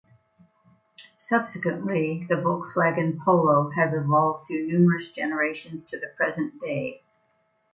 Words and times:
Subsequently 1.19 2.25
the 2.27 2.33
Volkswagen 2.33 3.19
Polo 3.23 3.69
has 3.75 3.93
evolved 3.93 4.47
through 4.47 4.65
numerous 4.65 5.11
generations 5.11 5.85
to 5.85 5.99
the 5.99 6.11
present 6.17 6.59
day. 6.59 7.03